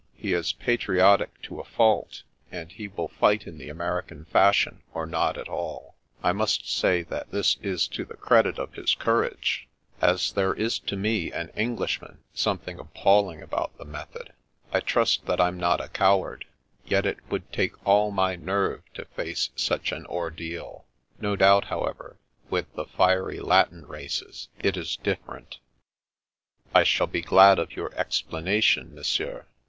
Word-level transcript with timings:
He 0.15 0.33
is 0.33 0.53
patriotic 0.53 1.39
to 1.43 1.59
a 1.59 1.63
fault, 1.63 2.23
and 2.51 2.71
he 2.71 2.87
will 2.87 3.07
fight 3.09 3.45
in 3.45 3.59
the 3.59 3.69
American 3.69 4.25
fashion 4.25 4.81
or 4.95 5.05
not 5.05 5.37
at 5.37 5.47
all. 5.47 5.93
I 6.23 6.31
must 6.31 6.67
say 6.67 7.03
this 7.03 7.57
is 7.61 7.87
to 7.89 8.03
the 8.05 8.17
credit 8.17 8.57
of 8.57 8.73
his 8.73 8.95
courage, 8.95 9.67
as 10.01 10.31
there 10.31 10.55
is 10.55 10.79
to 10.79 10.95
me, 10.95 11.31
an 11.31 11.49
Englishman, 11.49 12.23
some 12.33 12.57
thing 12.57 12.79
appalling 12.79 13.43
about 13.43 13.77
the 13.77 13.85
method. 13.85 14.33
I 14.73 14.79
trust 14.79 15.27
that 15.27 15.39
I'm 15.39 15.59
not 15.59 15.79
a 15.79 15.87
coward, 15.87 16.45
yet 16.83 17.05
it 17.05 17.19
would 17.29 17.51
take 17.53 17.73
all 17.87 18.09
my 18.09 18.35
nerve 18.35 18.81
to 18.95 19.05
face 19.05 19.51
such 19.55 19.91
an 19.91 20.07
ordeal. 20.07 20.87
No 21.19 21.35
doubt, 21.35 21.65
however, 21.65 22.17
with 22.49 22.73
the 22.73 22.85
fiery 22.85 23.39
Latin 23.39 23.85
races 23.85 24.49
it 24.57 24.77
is 24.77 24.95
different."" 24.97 25.59
I 26.73 26.83
shall 26.83 27.05
be 27.05 27.21
glad 27.21 27.59
of 27.59 27.75
your 27.75 27.93
explanation. 27.93 28.95
Monsieur. 28.95 29.45